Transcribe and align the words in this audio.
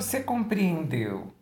você 0.00 0.20
compreendeu 0.20 1.34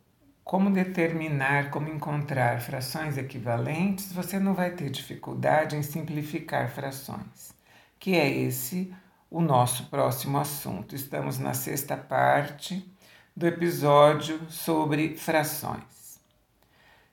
como 0.42 0.70
determinar, 0.70 1.68
como 1.68 1.90
encontrar 1.90 2.58
frações 2.62 3.18
equivalentes, 3.18 4.10
você 4.10 4.38
não 4.38 4.54
vai 4.54 4.70
ter 4.70 4.88
dificuldade 4.88 5.76
em 5.76 5.82
simplificar 5.82 6.70
frações, 6.70 7.52
que 7.98 8.14
é 8.14 8.26
esse 8.26 8.90
o 9.30 9.42
nosso 9.42 9.90
próximo 9.90 10.38
assunto. 10.38 10.94
Estamos 10.94 11.38
na 11.38 11.52
sexta 11.52 11.98
parte 11.98 12.90
do 13.36 13.46
episódio 13.46 14.40
sobre 14.48 15.18
frações. 15.18 16.18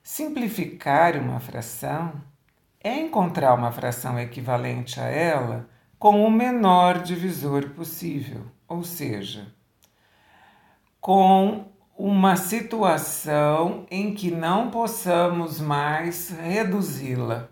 Simplificar 0.02 1.14
uma 1.18 1.40
fração 1.40 2.22
é 2.82 2.98
encontrar 2.98 3.52
uma 3.52 3.70
fração 3.70 4.18
equivalente 4.18 4.98
a 4.98 5.08
ela 5.08 5.68
com 5.98 6.24
o 6.24 6.30
menor 6.30 7.02
divisor 7.02 7.68
possível, 7.68 8.46
ou 8.66 8.82
seja, 8.82 9.52
com 11.04 11.66
uma 11.98 12.34
situação 12.34 13.86
em 13.90 14.14
que 14.14 14.30
não 14.30 14.70
possamos 14.70 15.60
mais 15.60 16.30
reduzi-la. 16.30 17.50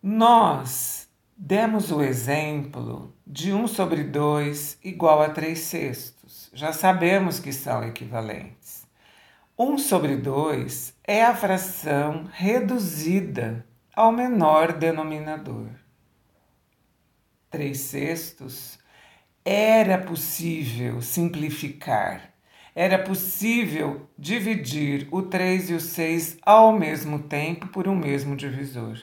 Nós 0.00 1.08
demos 1.36 1.90
o 1.90 2.00
exemplo 2.00 3.12
de 3.26 3.52
1 3.52 3.66
sobre 3.66 4.04
2 4.04 4.78
igual 4.84 5.20
a 5.20 5.30
3 5.30 5.58
sextos. 5.58 6.48
Já 6.54 6.72
sabemos 6.72 7.40
que 7.40 7.52
são 7.52 7.82
equivalentes. 7.82 8.86
1 9.58 9.78
sobre 9.78 10.16
2 10.16 10.94
é 11.02 11.24
a 11.24 11.34
fração 11.34 12.22
reduzida 12.32 13.66
ao 13.96 14.12
menor 14.12 14.74
denominador. 14.74 15.70
3 17.50 17.76
sextos 17.76 18.78
era 19.48 19.96
possível 19.96 21.00
simplificar, 21.00 22.32
era 22.74 22.98
possível 22.98 24.10
dividir 24.18 25.06
o 25.12 25.22
3 25.22 25.70
e 25.70 25.74
o 25.74 25.80
6 25.80 26.38
ao 26.42 26.72
mesmo 26.72 27.20
tempo 27.20 27.68
por 27.68 27.86
um 27.86 27.94
mesmo 27.94 28.34
divisor, 28.34 29.00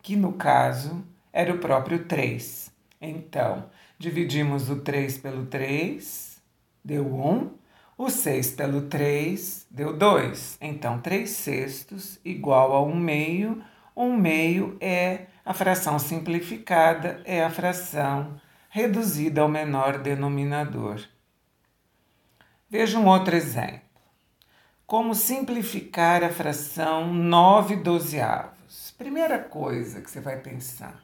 que 0.00 0.14
no 0.14 0.34
caso 0.34 1.04
era 1.32 1.52
o 1.52 1.58
próprio 1.58 2.04
3. 2.04 2.70
Então, 3.00 3.68
dividimos 3.98 4.70
o 4.70 4.76
3 4.82 5.18
pelo 5.18 5.44
3, 5.46 6.40
deu 6.84 7.12
1, 7.12 7.50
o 7.98 8.08
6 8.08 8.52
pelo 8.52 8.82
3 8.82 9.66
deu 9.68 9.98
2. 9.98 10.58
Então, 10.60 11.00
3 11.00 11.28
sextos 11.28 12.20
igual 12.24 12.72
a 12.72 12.80
1 12.84 12.94
meio. 12.94 13.60
1 13.96 14.16
meio 14.16 14.76
é 14.80 15.26
a 15.44 15.52
fração 15.52 15.98
simplificada, 15.98 17.20
é 17.24 17.42
a 17.42 17.50
fração 17.50 18.40
reduzida 18.72 19.40
ao 19.40 19.48
menor 19.48 19.98
denominador. 19.98 21.00
Veja 22.68 23.00
um 23.00 23.06
outro 23.08 23.34
exemplo. 23.34 23.80
Como 24.86 25.12
simplificar 25.12 26.22
a 26.22 26.30
fração 26.30 27.12
9 27.12 27.76
dozeavos? 27.76 28.92
Primeira 28.96 29.40
coisa 29.40 30.00
que 30.00 30.08
você 30.08 30.20
vai 30.20 30.36
pensar. 30.36 31.02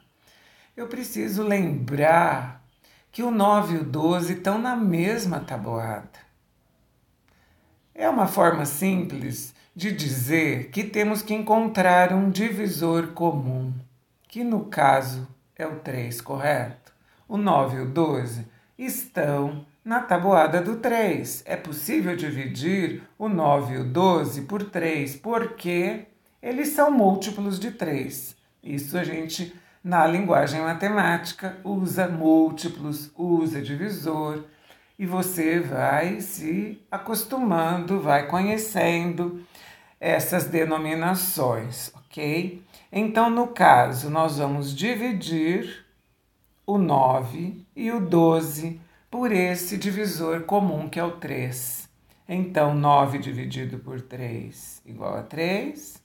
Eu 0.77 0.87
preciso 0.87 1.43
lembrar 1.43 2.63
que 3.11 3.21
o 3.21 3.29
9 3.29 3.75
e 3.75 3.77
o 3.79 3.83
12 3.83 4.35
estão 4.35 4.57
na 4.57 4.75
mesma 4.75 5.41
tabuada. 5.41 6.19
É 7.93 8.07
uma 8.07 8.27
forma 8.27 8.65
simples 8.65 9.53
de 9.75 9.91
dizer 9.91 10.69
que 10.69 10.85
temos 10.85 11.21
que 11.21 11.33
encontrar 11.33 12.13
um 12.13 12.29
divisor 12.29 13.07
comum, 13.07 13.73
que 14.29 14.41
no 14.41 14.65
caso 14.65 15.27
é 15.53 15.67
o 15.67 15.79
3, 15.79 16.21
correto? 16.21 16.96
O 17.27 17.37
9 17.37 17.77
e 17.77 17.81
o 17.81 17.85
12 17.85 18.47
estão 18.77 19.65
na 19.83 20.01
tabuada 20.01 20.61
do 20.61 20.77
3. 20.77 21.43
É 21.45 21.55
possível 21.55 22.15
dividir 22.15 23.03
o 23.17 23.27
9 23.27 23.73
e 23.73 23.77
o 23.77 23.83
12 23.83 24.41
por 24.43 24.63
3, 24.63 25.15
porque 25.15 26.05
eles 26.41 26.69
são 26.69 26.91
múltiplos 26.91 27.59
de 27.59 27.71
3. 27.71 28.35
Isso 28.63 28.97
a 28.97 29.03
gente, 29.03 29.55
na 29.83 30.05
linguagem 30.05 30.61
matemática, 30.61 31.57
usa 31.63 32.07
múltiplos, 32.07 33.11
usa 33.15 33.61
divisor, 33.61 34.43
e 34.99 35.05
você 35.05 35.59
vai 35.59 36.21
se 36.21 36.81
acostumando, 36.91 38.01
vai 38.01 38.27
conhecendo 38.27 39.41
essas 39.99 40.45
denominações, 40.45 41.91
ok? 41.95 42.63
Então, 42.91 43.29
no 43.29 43.47
caso, 43.47 44.09
nós 44.09 44.37
vamos 44.37 44.75
dividir 44.75 45.86
o 46.67 46.77
9 46.77 47.65
e 47.73 47.89
o 47.93 48.01
12 48.01 48.81
por 49.09 49.31
esse 49.31 49.77
divisor 49.77 50.41
comum 50.41 50.89
que 50.89 50.99
é 50.99 51.03
o 51.03 51.11
3. 51.11 51.89
Então, 52.27 52.75
9 52.75 53.19
dividido 53.19 53.79
por 53.79 54.01
3 54.01 54.81
igual 54.85 55.15
a 55.15 55.23
3, 55.23 56.03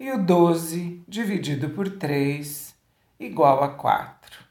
e 0.00 0.10
o 0.10 0.20
12 0.20 1.04
dividido 1.06 1.70
por 1.70 1.88
3 1.96 2.74
igual 3.20 3.62
a 3.62 3.68
4. 3.68 4.44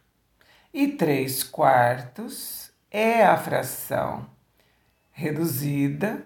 E 0.73 0.87
3 0.87 1.43
quartos 1.43 2.71
é 2.89 3.25
a 3.25 3.35
fração 3.35 4.27
reduzida, 5.11 6.25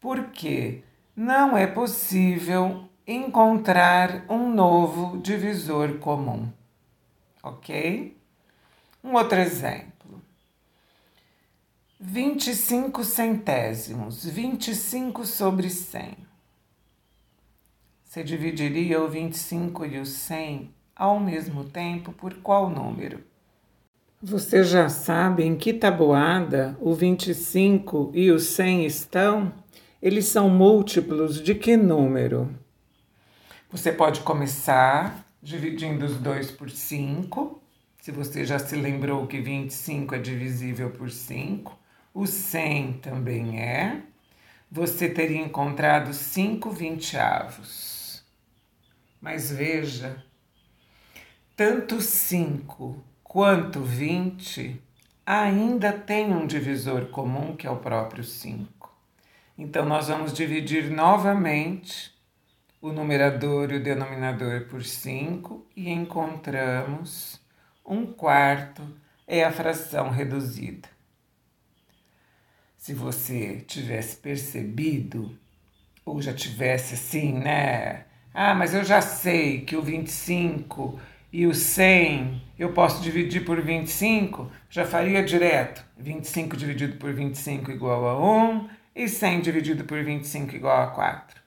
porque 0.00 0.82
não 1.14 1.58
é 1.58 1.66
possível 1.66 2.88
encontrar 3.06 4.24
um 4.30 4.50
novo 4.50 5.18
divisor 5.18 5.98
comum. 5.98 6.50
Ok? 7.42 8.21
Um 9.02 9.14
outro 9.14 9.38
exemplo. 9.38 10.22
25 11.98 13.04
centésimos, 13.04 14.24
25 14.24 15.24
sobre 15.24 15.70
100. 15.70 16.16
Você 18.04 18.22
dividiria 18.22 19.00
o 19.00 19.08
25 19.08 19.86
e 19.86 19.98
o 19.98 20.04
100 20.04 20.70
ao 20.94 21.18
mesmo 21.18 21.64
tempo 21.64 22.12
por 22.12 22.34
qual 22.34 22.68
número? 22.68 23.24
Você 24.20 24.62
já 24.62 24.88
sabe 24.88 25.44
em 25.44 25.56
que 25.56 25.72
tabuada 25.72 26.76
o 26.80 26.92
25 26.92 28.10
e 28.14 28.30
o 28.30 28.38
100 28.38 28.84
estão? 28.84 29.52
Eles 30.00 30.26
são 30.26 30.50
múltiplos 30.50 31.40
de 31.40 31.54
que 31.54 31.76
número? 31.76 32.52
Você 33.70 33.90
pode 33.90 34.20
começar 34.20 35.26
dividindo 35.42 36.04
os 36.04 36.16
dois 36.16 36.50
por 36.50 36.68
5 36.68 37.61
se 38.02 38.10
você 38.10 38.44
já 38.44 38.58
se 38.58 38.74
lembrou 38.74 39.28
que 39.28 39.40
25 39.40 40.16
é 40.16 40.18
divisível 40.18 40.90
por 40.90 41.08
5, 41.08 41.78
o 42.12 42.26
100 42.26 42.94
também 42.94 43.60
é, 43.62 44.02
você 44.68 45.08
teria 45.08 45.40
encontrado 45.40 46.12
5 46.12 46.68
vinteavos. 46.72 48.24
Mas 49.20 49.52
veja, 49.52 50.20
tanto 51.54 52.00
5 52.00 53.00
quanto 53.22 53.80
20 53.80 54.82
ainda 55.24 55.92
tem 55.92 56.34
um 56.34 56.44
divisor 56.44 57.06
comum 57.06 57.54
que 57.54 57.68
é 57.68 57.70
o 57.70 57.76
próprio 57.76 58.24
5. 58.24 58.92
Então, 59.56 59.84
nós 59.84 60.08
vamos 60.08 60.32
dividir 60.32 60.90
novamente 60.90 62.12
o 62.80 62.90
numerador 62.90 63.70
e 63.70 63.76
o 63.76 63.82
denominador 63.82 64.66
por 64.66 64.82
5 64.82 65.64
e 65.76 65.88
encontramos 65.88 67.40
um 67.84 68.06
quarto 68.06 68.82
é 69.26 69.44
a 69.44 69.52
fração 69.52 70.10
reduzida. 70.10 70.88
Se 72.76 72.94
você 72.94 73.64
tivesse 73.66 74.16
percebido, 74.16 75.38
ou 76.04 76.20
já 76.20 76.34
tivesse 76.34 76.94
assim, 76.94 77.32
né? 77.34 78.04
Ah, 78.34 78.54
mas 78.54 78.74
eu 78.74 78.82
já 78.84 79.00
sei 79.00 79.60
que 79.60 79.76
o 79.76 79.82
25 79.82 80.98
e 81.32 81.46
o 81.46 81.54
100 81.54 82.42
eu 82.58 82.72
posso 82.72 83.02
dividir 83.02 83.44
por 83.44 83.60
25, 83.60 84.50
já 84.68 84.84
faria 84.84 85.22
direto. 85.22 85.84
25 85.96 86.56
dividido 86.56 86.96
por 86.96 87.12
25 87.12 87.70
igual 87.70 88.06
a 88.08 88.50
1 88.50 88.68
e 88.94 89.08
100 89.08 89.40
dividido 89.40 89.84
por 89.84 90.02
25 90.02 90.56
igual 90.56 90.82
a 90.82 90.86
4. 90.88 91.40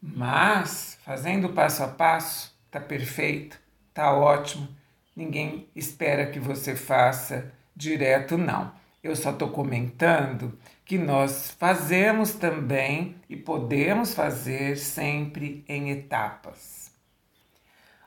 Mas, 0.00 0.98
fazendo 1.04 1.48
passo 1.48 1.82
a 1.82 1.88
passo, 1.88 2.54
tá 2.70 2.80
perfeito, 2.80 3.58
tá 3.92 4.12
ótimo 4.14 4.68
ninguém 5.16 5.68
espera 5.74 6.30
que 6.30 6.38
você 6.38 6.76
faça 6.76 7.50
direto, 7.74 8.36
não. 8.36 8.72
Eu 9.02 9.16
só 9.16 9.30
estou 9.30 9.48
comentando 9.50 10.58
que 10.84 10.98
nós 10.98 11.50
fazemos 11.58 12.34
também 12.34 13.16
e 13.28 13.36
podemos 13.36 14.14
fazer 14.14 14.76
sempre 14.76 15.64
em 15.68 15.90
etapas. 15.90 16.92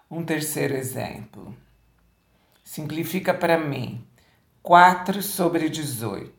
Um 0.09 0.23
terceiro 0.23 0.75
exemplo. 0.75 1.55
Simplifica 2.63 3.33
para 3.33 3.57
mim 3.57 4.05
4 4.61 5.21
sobre 5.23 5.69
18. 5.69 6.31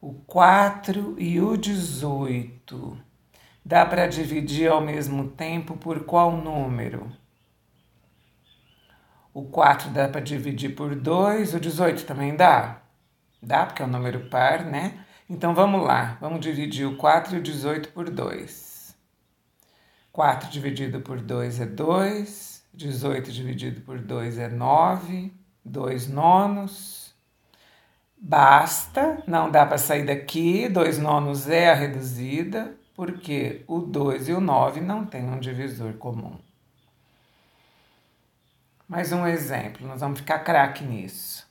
O 0.00 0.14
4 0.26 1.16
e 1.18 1.40
o 1.40 1.56
18 1.56 2.98
dá 3.64 3.84
para 3.84 4.06
dividir 4.06 4.70
ao 4.70 4.80
mesmo 4.80 5.28
tempo 5.28 5.76
por 5.76 6.04
qual 6.04 6.32
número? 6.32 7.10
O 9.32 9.44
4 9.44 9.90
dá 9.90 10.08
para 10.08 10.20
dividir 10.20 10.74
por 10.74 10.94
2, 10.94 11.54
o 11.54 11.60
18 11.60 12.04
também 12.04 12.34
dá? 12.34 12.82
Dá, 13.40 13.64
porque 13.64 13.80
é 13.80 13.84
um 13.86 13.88
número 13.88 14.28
par, 14.28 14.64
né? 14.64 15.04
Então 15.28 15.54
vamos 15.54 15.86
lá, 15.86 16.18
vamos 16.20 16.40
dividir 16.40 16.84
o 16.84 16.96
4 16.96 17.36
e 17.36 17.38
o 17.38 17.42
18 17.42 17.90
por 17.90 18.10
2. 18.10 18.96
4 20.10 20.50
dividido 20.50 21.00
por 21.00 21.20
2 21.20 21.60
é 21.60 21.66
2, 21.66 22.64
18 22.74 23.30
dividido 23.30 23.80
por 23.82 24.00
2 24.00 24.38
é 24.38 24.48
9, 24.48 25.32
2 25.64 26.08
nonos. 26.08 27.14
Basta, 28.16 29.22
não 29.28 29.48
dá 29.48 29.64
para 29.64 29.78
sair 29.78 30.04
daqui, 30.04 30.68
2 30.68 30.98
nonos 30.98 31.48
é 31.48 31.70
a 31.70 31.74
reduzida, 31.74 32.74
porque 32.96 33.64
o 33.68 33.78
2 33.78 34.28
e 34.28 34.32
o 34.32 34.40
9 34.40 34.80
não 34.80 35.06
têm 35.06 35.24
um 35.24 35.38
divisor 35.38 35.92
comum. 35.94 36.36
Mais 38.90 39.12
um 39.12 39.24
exemplo, 39.24 39.86
nós 39.86 40.00
vamos 40.00 40.18
ficar 40.18 40.40
craque 40.40 40.82
nisso. 40.82 41.46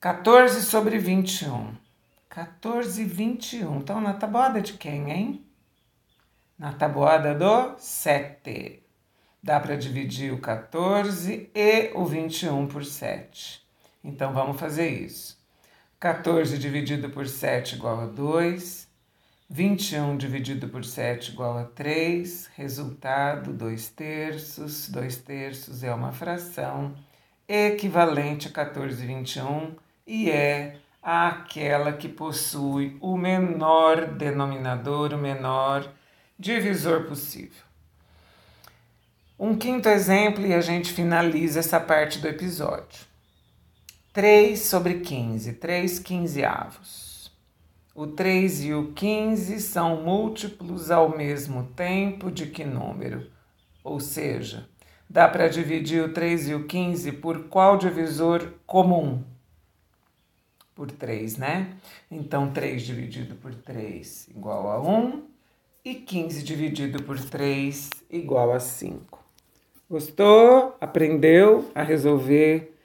14 0.00 0.62
sobre 0.62 0.98
21. 0.98 1.76
14 2.28 3.02
e 3.02 3.04
21. 3.04 3.76
Então, 3.76 4.00
na 4.00 4.14
tabuada 4.14 4.60
de 4.60 4.72
quem, 4.72 5.12
hein? 5.12 5.46
Na 6.58 6.72
tabuada 6.72 7.36
do 7.36 7.78
7. 7.78 8.82
Dá 9.40 9.60
para 9.60 9.76
dividir 9.76 10.32
o 10.32 10.40
14 10.40 11.48
e 11.54 11.92
o 11.94 12.04
21 12.04 12.66
por 12.66 12.84
7. 12.84 13.64
Então, 14.02 14.32
vamos 14.32 14.58
fazer 14.58 14.88
isso. 14.88 15.38
14 16.00 16.58
dividido 16.58 17.10
por 17.10 17.28
7 17.28 17.76
igual 17.76 18.00
a 18.00 18.06
2. 18.06 18.87
21 19.50 20.18
dividido 20.18 20.68
por 20.68 20.84
7 20.84 21.32
igual 21.32 21.56
a 21.56 21.64
3, 21.64 22.50
resultado 22.54 23.50
2 23.50 23.88
terços. 23.88 24.90
2 24.90 25.16
terços 25.18 25.82
é 25.82 25.92
uma 25.92 26.12
fração 26.12 26.94
equivalente 27.48 28.48
a 28.48 28.50
14,21 28.50 29.70
e 30.06 30.30
é 30.30 30.76
aquela 31.02 31.94
que 31.94 32.08
possui 32.08 32.98
o 33.00 33.16
menor 33.16 34.06
denominador, 34.06 35.14
o 35.14 35.18
menor 35.18 35.90
divisor 36.38 37.04
possível. 37.04 37.62
Um 39.38 39.56
quinto 39.56 39.88
exemplo 39.88 40.44
e 40.44 40.52
a 40.52 40.60
gente 40.60 40.92
finaliza 40.92 41.60
essa 41.60 41.80
parte 41.80 42.18
do 42.18 42.28
episódio. 42.28 43.06
3 44.12 44.58
sobre 44.60 45.00
15, 45.00 45.54
3 45.54 46.00
quinzeavos. 46.00 47.07
O 48.00 48.06
3 48.06 48.66
e 48.66 48.72
o 48.72 48.92
15 48.92 49.58
são 49.58 50.04
múltiplos 50.04 50.88
ao 50.88 51.18
mesmo 51.18 51.64
tempo 51.74 52.30
de 52.30 52.46
que 52.46 52.64
número? 52.64 53.26
Ou 53.82 53.98
seja, 53.98 54.68
dá 55.10 55.26
para 55.26 55.48
dividir 55.48 56.04
o 56.04 56.12
3 56.12 56.50
e 56.50 56.54
o 56.54 56.64
15 56.64 57.10
por 57.14 57.48
qual 57.48 57.76
divisor 57.76 58.52
comum? 58.64 59.24
Por 60.76 60.92
3, 60.92 61.38
né? 61.38 61.76
Então, 62.08 62.52
3 62.52 62.82
dividido 62.82 63.34
por 63.34 63.52
3 63.52 64.28
igual 64.28 64.70
a 64.70 64.80
1 64.80 65.24
e 65.84 65.96
15 65.96 66.44
dividido 66.44 67.02
por 67.02 67.18
3 67.18 67.90
igual 68.08 68.52
a 68.52 68.60
5. 68.60 69.18
Gostou? 69.90 70.76
Aprendeu 70.80 71.68
a 71.74 71.82
resolver 71.82 72.77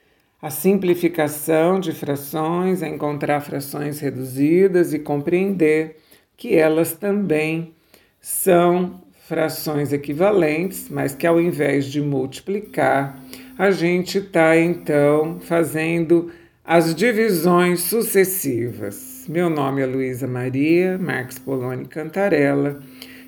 a 0.44 0.50
simplificação 0.50 1.80
de 1.80 1.90
frações, 1.92 2.82
a 2.82 2.86
encontrar 2.86 3.40
frações 3.40 3.98
reduzidas 3.98 4.92
e 4.92 4.98
compreender 4.98 5.96
que 6.36 6.54
elas 6.54 6.92
também 6.92 7.72
são 8.20 9.00
frações 9.26 9.90
equivalentes, 9.90 10.90
mas 10.90 11.14
que 11.14 11.26
ao 11.26 11.40
invés 11.40 11.86
de 11.86 12.02
multiplicar, 12.02 13.18
a 13.56 13.70
gente 13.70 14.18
está 14.18 14.54
então 14.54 15.40
fazendo 15.40 16.30
as 16.62 16.94
divisões 16.94 17.80
sucessivas. 17.80 19.24
Meu 19.26 19.48
nome 19.48 19.80
é 19.80 19.86
Luísa 19.86 20.26
Maria 20.26 20.98
Marques 20.98 21.38
Poloni 21.38 21.86
Cantarella 21.86 22.82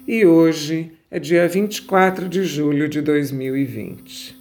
e 0.06 0.26
hoje 0.26 0.92
é 1.10 1.18
dia 1.18 1.48
24 1.48 2.28
de 2.28 2.44
julho 2.44 2.86
de 2.90 3.00
2020. 3.00 4.36